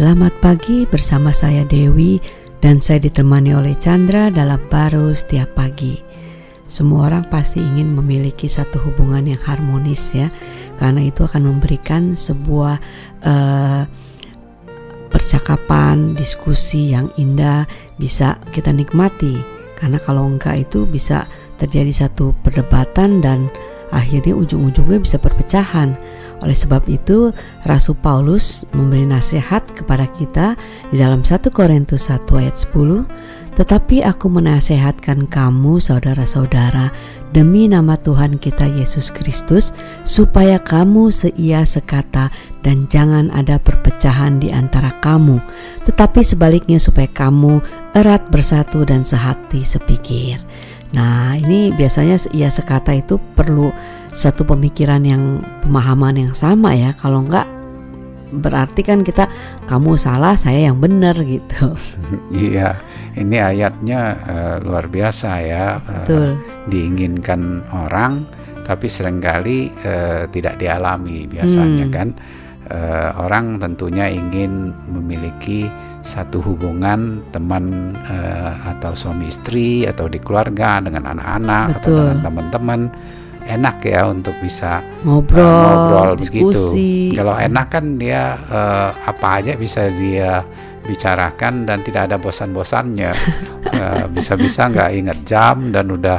Selamat 0.00 0.32
pagi 0.40 0.88
bersama 0.88 1.28
saya 1.28 1.60
Dewi 1.68 2.16
dan 2.64 2.80
saya 2.80 3.04
ditemani 3.04 3.52
oleh 3.52 3.76
Chandra 3.76 4.32
dalam 4.32 4.56
baru 4.72 5.12
setiap 5.12 5.52
pagi. 5.52 6.00
Semua 6.64 7.12
orang 7.12 7.28
pasti 7.28 7.60
ingin 7.60 7.92
memiliki 7.92 8.48
satu 8.48 8.80
hubungan 8.80 9.28
yang 9.28 9.36
harmonis 9.44 10.08
ya, 10.16 10.32
karena 10.80 11.04
itu 11.04 11.20
akan 11.20 11.52
memberikan 11.52 12.16
sebuah 12.16 12.80
uh, 13.28 13.84
percakapan, 15.12 16.16
diskusi 16.16 16.96
yang 16.96 17.12
indah 17.20 17.68
bisa 18.00 18.40
kita 18.56 18.72
nikmati. 18.72 19.36
Karena 19.76 20.00
kalau 20.00 20.24
enggak 20.24 20.64
itu 20.64 20.88
bisa 20.88 21.28
terjadi 21.60 22.08
satu 22.08 22.32
perdebatan 22.40 23.20
dan 23.20 23.52
akhirnya 23.92 24.32
ujung-ujungnya 24.32 24.96
bisa 24.96 25.20
perpecahan. 25.20 25.92
Oleh 26.40 26.56
sebab 26.56 26.88
itu, 26.88 27.32
Rasul 27.68 27.96
Paulus 28.00 28.64
memberi 28.72 29.04
nasihat 29.04 29.60
kepada 29.76 30.08
kita 30.16 30.56
di 30.88 30.96
dalam 30.96 31.20
1 31.20 31.52
Korintus 31.52 32.08
1 32.08 32.40
ayat 32.40 32.56
10, 32.56 33.04
"Tetapi 33.60 34.00
aku 34.00 34.32
menasehatkan 34.32 35.28
kamu 35.28 35.84
saudara-saudara 35.84 36.88
demi 37.36 37.68
nama 37.68 38.00
Tuhan 38.00 38.40
kita 38.40 38.66
Yesus 38.72 39.12
Kristus 39.12 39.76
supaya 40.08 40.56
kamu 40.56 41.12
seia 41.12 41.62
sekata 41.68 42.32
dan 42.64 42.88
jangan 42.88 43.28
ada 43.36 43.60
perpecahan 43.60 44.40
di 44.40 44.48
antara 44.48 44.96
kamu, 45.04 45.38
tetapi 45.84 46.24
sebaliknya 46.24 46.80
supaya 46.80 47.06
kamu 47.12 47.60
erat 47.92 48.24
bersatu 48.32 48.88
dan 48.88 49.04
sehati 49.04 49.60
sepikir." 49.60 50.40
Nah, 50.90 51.38
ini 51.38 51.70
biasanya 51.70 52.18
ya 52.34 52.50
sekata 52.50 52.90
itu 52.90 53.22
perlu 53.38 53.70
satu 54.10 54.42
pemikiran 54.42 55.02
yang 55.06 55.42
pemahaman 55.62 56.28
yang 56.28 56.34
sama 56.34 56.74
ya. 56.74 56.94
Kalau 56.98 57.22
enggak 57.24 57.46
berarti 58.30 58.86
kan 58.86 59.02
kita 59.02 59.26
kamu 59.66 59.98
salah, 59.98 60.38
saya 60.38 60.70
yang 60.70 60.78
benar 60.78 61.18
gitu. 61.26 61.74
Iya, 62.30 62.78
ini 63.18 63.38
ayatnya 63.38 64.00
uh, 64.22 64.56
luar 64.62 64.86
biasa 64.86 65.30
ya. 65.42 65.82
Uh, 66.06 66.38
diinginkan 66.70 67.62
orang 67.74 68.26
tapi 68.62 68.86
sering 68.86 69.18
kali 69.18 69.66
uh, 69.82 70.30
tidak 70.30 70.62
dialami 70.62 71.26
biasanya 71.26 71.86
hmm. 71.90 71.94
kan. 71.94 72.08
Uh, 72.70 73.26
orang 73.26 73.58
tentunya 73.58 74.06
ingin 74.06 74.70
memiliki 74.86 75.66
satu 76.06 76.38
hubungan 76.38 77.18
teman 77.34 77.90
uh, 78.06 78.54
atau 78.70 78.94
suami 78.94 79.26
istri 79.26 79.84
atau 79.90 80.06
di 80.06 80.22
keluarga 80.22 80.78
dengan 80.78 81.10
anak-anak 81.10 81.82
atau 81.82 81.90
dengan 81.90 82.18
teman-teman 82.22 82.80
enak 83.46 83.76
ya 83.84 84.08
untuk 84.08 84.34
bisa 84.42 84.84
ngobrol, 85.04 85.44
uh, 85.44 85.60
ngobrol 85.64 86.14
diskusi. 86.20 87.12
begitu. 87.12 87.18
Kalau 87.22 87.34
enak 87.36 87.66
kan 87.72 87.84
dia 87.96 88.36
uh, 88.48 88.90
apa 89.06 89.28
aja 89.40 89.52
bisa 89.56 89.88
dia 89.92 90.44
bicarakan 90.84 91.68
dan 91.68 91.84
tidak 91.86 92.10
ada 92.10 92.16
bosan-bosannya. 92.18 93.12
Bisa-bisa 94.16 94.66
uh, 94.66 94.70
nggak 94.74 94.90
ingat 94.96 95.18
jam 95.24 95.70
dan 95.70 95.88
udah 95.88 96.18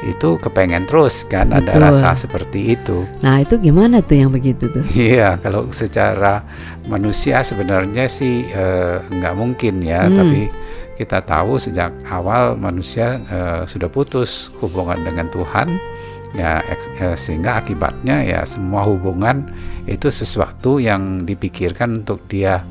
itu 0.00 0.40
kepengen 0.40 0.88
terus 0.88 1.28
kan 1.28 1.52
Betul. 1.52 1.68
ada 1.68 1.72
rasa 1.92 2.16
seperti 2.16 2.72
itu. 2.72 3.04
Nah 3.20 3.44
itu 3.44 3.60
gimana 3.60 4.00
tuh 4.00 4.16
yang 4.16 4.32
begitu 4.32 4.68
tuh? 4.72 4.84
Iya 4.96 5.36
kalau 5.40 5.68
secara 5.72 6.44
manusia 6.88 7.44
sebenarnya 7.44 8.08
sih 8.08 8.48
uh, 8.52 9.04
nggak 9.08 9.34
mungkin 9.36 9.84
ya, 9.84 10.08
hmm. 10.08 10.16
tapi 10.16 10.42
kita 10.96 11.24
tahu 11.24 11.56
sejak 11.56 11.92
awal 12.12 12.56
manusia 12.60 13.20
uh, 13.28 13.62
sudah 13.64 13.88
putus 13.88 14.52
hubungan 14.60 15.00
dengan 15.00 15.32
Tuhan 15.32 15.80
ya 16.34 16.62
uh, 17.02 17.16
sehingga 17.18 17.58
akibatnya 17.58 18.22
ya 18.22 18.40
semua 18.46 18.86
hubungan 18.86 19.50
itu 19.90 20.12
sesuatu 20.12 20.78
yang 20.78 21.26
dipikirkan 21.26 22.06
untuk 22.06 22.22
dia 22.30 22.62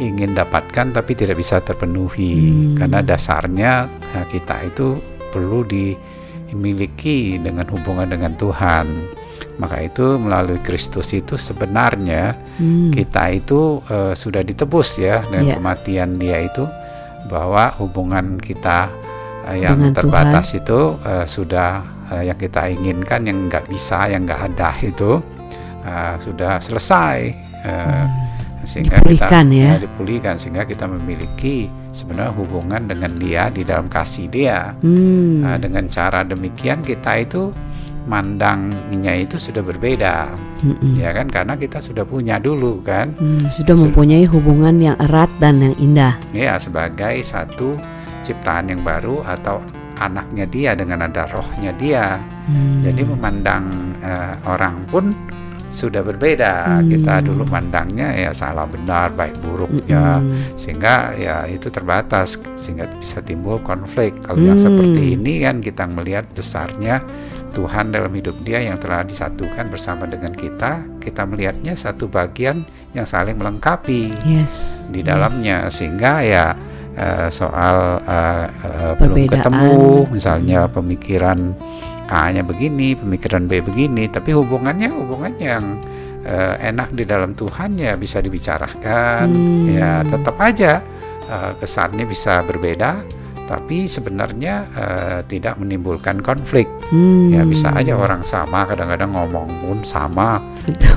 ingin 0.00 0.32
dapatkan 0.32 0.96
tapi 0.96 1.12
tidak 1.12 1.36
bisa 1.36 1.60
terpenuhi 1.60 2.72
hmm. 2.72 2.80
karena 2.80 3.04
dasarnya 3.04 3.86
ya, 3.86 4.22
kita 4.32 4.56
itu 4.64 4.96
perlu 5.30 5.62
di 5.68 5.92
dimiliki 6.52 7.40
dengan 7.40 7.64
hubungan 7.72 8.12
dengan 8.12 8.36
Tuhan. 8.36 8.86
Maka 9.56 9.84
itu 9.84 10.20
melalui 10.20 10.60
Kristus 10.60 11.12
itu 11.16 11.40
sebenarnya 11.40 12.36
hmm. 12.60 12.92
kita 12.92 13.32
itu 13.32 13.80
uh, 13.88 14.12
sudah 14.12 14.44
ditebus 14.44 15.00
ya 15.00 15.24
dengan 15.28 15.48
yeah. 15.48 15.56
kematian 15.56 16.20
Dia 16.20 16.38
itu 16.44 16.64
bahwa 17.28 17.72
hubungan 17.80 18.36
kita 18.36 18.92
yang 19.50 19.78
dengan 19.78 19.94
terbatas 19.94 20.54
Tuhan. 20.54 20.60
itu 20.62 20.80
uh, 21.02 21.26
sudah 21.26 21.70
uh, 22.10 22.22
yang 22.22 22.38
kita 22.38 22.70
inginkan 22.70 23.26
yang 23.26 23.50
nggak 23.50 23.66
bisa 23.66 24.06
yang 24.06 24.22
nggak 24.22 24.54
ada 24.54 24.70
itu 24.82 25.18
uh, 25.82 26.14
sudah 26.22 26.62
selesai. 26.62 27.34
Uh, 27.62 28.06
hmm 28.06 28.22
sehingga 28.62 29.02
dipulihkan 29.02 29.44
kita 29.50 29.58
ya. 29.58 29.70
ya 29.74 29.76
dipulihkan 29.82 30.34
sehingga 30.38 30.62
kita 30.66 30.86
memiliki 30.86 31.66
sebenarnya 31.92 32.32
hubungan 32.34 32.82
dengan 32.86 33.12
dia 33.18 33.50
di 33.50 33.62
dalam 33.66 33.90
kasih 33.90 34.30
dia 34.30 34.74
hmm. 34.80 35.42
nah, 35.42 35.56
dengan 35.58 35.84
cara 35.90 36.22
demikian 36.22 36.80
kita 36.86 37.26
itu 37.26 37.50
mandangnya 38.02 39.14
itu 39.14 39.38
sudah 39.38 39.62
berbeda 39.62 40.34
hmm. 40.62 40.98
ya 40.98 41.14
kan 41.14 41.30
karena 41.30 41.54
kita 41.54 41.78
sudah 41.78 42.02
punya 42.02 42.38
dulu 42.42 42.82
kan 42.82 43.14
hmm, 43.18 43.50
sudah 43.54 43.78
mempunyai 43.78 44.26
hubungan 44.26 44.74
yang 44.78 44.96
erat 44.98 45.30
dan 45.38 45.62
yang 45.62 45.74
indah 45.78 46.18
ya 46.34 46.58
sebagai 46.58 47.22
satu 47.22 47.78
ciptaan 48.22 48.70
yang 48.70 48.80
baru 48.80 49.20
atau 49.26 49.60
anaknya 50.00 50.48
dia 50.48 50.70
dengan 50.74 51.06
ada 51.06 51.28
rohnya 51.30 51.70
dia 51.76 52.18
hmm. 52.48 52.82
jadi 52.82 53.02
memandang 53.06 53.64
uh, 54.02 54.34
orang 54.50 54.82
pun 54.88 55.14
sudah 55.72 56.04
berbeda. 56.04 56.84
Hmm. 56.84 56.86
Kita 56.92 57.24
dulu 57.24 57.48
mandangnya 57.48 58.12
ya 58.12 58.30
salah 58.36 58.68
benar, 58.68 59.16
baik 59.16 59.40
buruknya, 59.40 60.20
hmm. 60.20 60.54
sehingga 60.54 61.16
ya 61.16 61.48
itu 61.48 61.72
terbatas 61.72 62.36
sehingga 62.60 62.86
bisa 63.00 63.24
timbul 63.24 63.58
konflik. 63.64 64.12
Kalau 64.20 64.38
hmm. 64.38 64.48
yang 64.52 64.60
seperti 64.60 65.02
ini 65.16 65.42
kan 65.42 65.64
kita 65.64 65.88
melihat 65.88 66.28
besarnya 66.36 67.00
Tuhan 67.56 67.92
dalam 67.92 68.12
hidup 68.12 68.36
dia 68.44 68.60
yang 68.60 68.76
telah 68.80 69.04
disatukan 69.04 69.72
bersama 69.72 70.04
dengan 70.04 70.36
kita, 70.36 70.84
kita 71.00 71.24
melihatnya 71.24 71.76
satu 71.76 72.08
bagian 72.08 72.64
yang 72.92 73.08
saling 73.08 73.40
melengkapi 73.40 74.12
yes. 74.28 74.86
di 74.92 75.00
dalamnya 75.00 75.68
yes. 75.68 75.80
sehingga 75.80 76.20
ya 76.20 76.52
uh, 76.96 77.28
soal 77.32 78.02
uh, 78.04 78.46
uh, 78.50 78.92
belum 78.98 79.28
ketemu 79.28 80.06
misalnya 80.12 80.68
pemikiran 80.68 81.54
A-nya 82.12 82.44
begini, 82.44 82.92
pemikiran 82.92 83.48
B 83.48 83.64
begini, 83.64 84.04
tapi 84.04 84.36
hubungannya 84.36 84.92
hubungan 84.92 85.32
yang 85.40 85.80
uh, 86.28 86.60
enak 86.60 86.92
di 86.92 87.08
dalam 87.08 87.32
Tuhan 87.32 87.80
ya 87.80 87.96
bisa 87.96 88.20
dibicarakan, 88.20 89.32
hmm. 89.32 89.66
ya 89.72 90.04
tetap 90.04 90.36
aja 90.36 90.84
uh, 91.32 91.56
kesannya 91.56 92.04
bisa 92.04 92.44
berbeda, 92.44 93.00
tapi 93.48 93.88
sebenarnya 93.88 94.54
uh, 94.76 95.18
tidak 95.24 95.56
menimbulkan 95.56 96.20
konflik. 96.20 96.68
Hmm. 96.92 97.32
Ya 97.32 97.48
bisa 97.48 97.72
aja 97.72 97.96
orang 97.96 98.28
sama, 98.28 98.68
kadang-kadang 98.68 99.16
ngomong 99.16 99.48
pun 99.64 99.80
sama, 99.80 100.36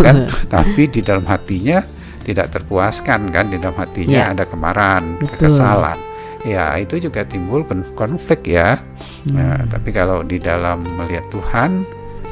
kan, 0.04 0.28
tapi 0.52 0.92
di 0.92 1.00
dalam 1.00 1.24
hatinya 1.24 1.80
tidak 2.26 2.50
terpuaskan 2.50 3.30
kan, 3.30 3.54
di 3.54 3.62
dalam 3.62 3.78
hatinya 3.78 4.22
ya. 4.26 4.34
ada 4.34 4.44
kemarahan, 4.50 5.22
Betul. 5.22 5.30
kekesalan 5.38 6.00
ya 6.46 6.78
itu 6.78 7.02
juga 7.02 7.26
timbul 7.26 7.66
konflik 7.98 8.46
ya. 8.46 8.78
Hmm. 9.26 9.34
Nah, 9.34 9.60
tapi 9.66 9.90
kalau 9.90 10.22
di 10.22 10.38
dalam 10.38 10.86
melihat 10.86 11.26
Tuhan, 11.34 11.82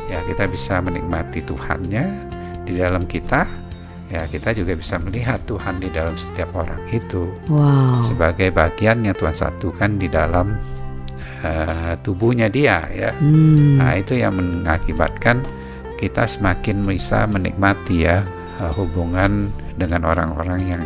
ya 0.08 0.22
kita 0.30 0.46
bisa 0.46 0.80
menikmati 0.80 1.42
Tuhannya 1.42 2.06
di 2.64 2.78
dalam 2.78 3.10
kita. 3.10 3.50
Ya 4.14 4.30
kita 4.30 4.54
juga 4.54 4.78
bisa 4.78 5.02
melihat 5.02 5.42
Tuhan 5.50 5.82
di 5.82 5.90
dalam 5.90 6.14
setiap 6.14 6.54
orang 6.54 6.78
itu 6.94 7.34
wow. 7.50 7.98
sebagai 8.06 8.54
bagian 8.54 9.02
yang 9.02 9.18
Tuhan 9.18 9.34
satukan 9.34 9.98
di 9.98 10.06
dalam 10.06 10.54
uh, 11.42 11.98
tubuhnya 12.06 12.46
Dia 12.46 12.86
ya. 12.94 13.10
Hmm. 13.18 13.82
Nah 13.82 13.98
itu 13.98 14.14
yang 14.14 14.38
mengakibatkan 14.38 15.42
kita 15.98 16.30
semakin 16.30 16.86
bisa 16.86 17.26
menikmati 17.26 18.06
ya 18.06 18.22
uh, 18.64 18.72
hubungan 18.72 19.52
dengan 19.76 20.08
orang-orang 20.08 20.64
yang 20.64 20.84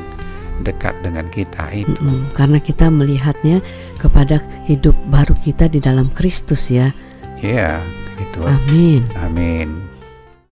dekat 0.65 0.97
dengan 1.05 1.29
kita 1.29 1.69
itu. 1.69 1.93
Mm 2.01 2.09
-mm, 2.09 2.21
karena 2.33 2.57
kita 2.57 2.89
melihatnya 2.89 3.61
kepada 4.01 4.41
hidup 4.65 4.97
baru 5.13 5.37
kita 5.37 5.69
di 5.69 5.77
dalam 5.77 6.09
Kristus 6.09 6.73
ya. 6.73 6.89
Iya, 7.37 7.77
itu. 8.17 8.41
Amin. 8.41 9.01
Amin. 9.21 9.86